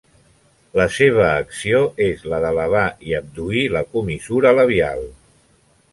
[0.79, 5.05] La seva acció és la d'elevar i abduir la comissura labial.